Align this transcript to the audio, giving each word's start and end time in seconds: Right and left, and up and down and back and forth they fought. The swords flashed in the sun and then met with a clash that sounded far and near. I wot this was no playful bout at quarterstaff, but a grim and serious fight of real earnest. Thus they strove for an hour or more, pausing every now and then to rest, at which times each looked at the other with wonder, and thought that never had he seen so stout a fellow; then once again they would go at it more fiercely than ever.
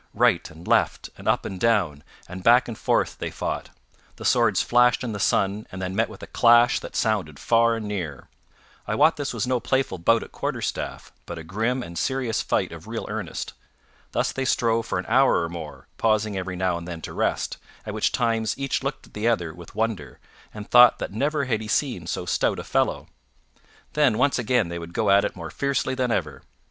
Right 0.15 0.49
and 0.49 0.67
left, 0.67 1.11
and 1.15 1.27
up 1.27 1.45
and 1.45 1.59
down 1.59 2.03
and 2.27 2.43
back 2.43 2.67
and 2.67 2.75
forth 2.75 3.19
they 3.19 3.29
fought. 3.29 3.69
The 4.15 4.25
swords 4.25 4.59
flashed 4.63 5.03
in 5.03 5.11
the 5.11 5.19
sun 5.19 5.67
and 5.71 5.79
then 5.79 5.95
met 5.95 6.09
with 6.09 6.23
a 6.23 6.25
clash 6.25 6.79
that 6.79 6.95
sounded 6.95 7.37
far 7.37 7.75
and 7.75 7.87
near. 7.87 8.27
I 8.87 8.95
wot 8.95 9.15
this 9.15 9.31
was 9.31 9.45
no 9.45 9.59
playful 9.59 9.99
bout 9.99 10.23
at 10.23 10.31
quarterstaff, 10.31 11.11
but 11.27 11.37
a 11.37 11.43
grim 11.43 11.83
and 11.83 11.99
serious 11.99 12.41
fight 12.41 12.71
of 12.71 12.87
real 12.87 13.05
earnest. 13.09 13.53
Thus 14.11 14.31
they 14.31 14.43
strove 14.43 14.87
for 14.87 14.97
an 14.97 15.05
hour 15.07 15.43
or 15.43 15.49
more, 15.49 15.87
pausing 15.99 16.35
every 16.35 16.55
now 16.55 16.79
and 16.79 16.87
then 16.87 17.01
to 17.03 17.13
rest, 17.13 17.57
at 17.85 17.93
which 17.93 18.11
times 18.11 18.57
each 18.57 18.81
looked 18.81 19.05
at 19.05 19.13
the 19.13 19.27
other 19.27 19.53
with 19.53 19.75
wonder, 19.75 20.17
and 20.51 20.67
thought 20.71 20.97
that 20.97 21.13
never 21.13 21.45
had 21.45 21.61
he 21.61 21.67
seen 21.67 22.07
so 22.07 22.25
stout 22.25 22.57
a 22.57 22.63
fellow; 22.63 23.07
then 23.93 24.17
once 24.17 24.39
again 24.39 24.69
they 24.69 24.79
would 24.79 24.95
go 24.95 25.11
at 25.11 25.23
it 25.25 25.35
more 25.35 25.51
fiercely 25.51 25.93
than 25.93 26.09
ever. 26.09 26.41